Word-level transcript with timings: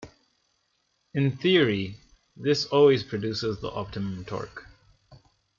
In 1.13 1.37
theory, 1.37 1.95
this 2.35 2.65
always 2.65 3.03
produces 3.03 3.61
the 3.61 3.69
optimum 3.69 4.25
torque. 4.25 4.65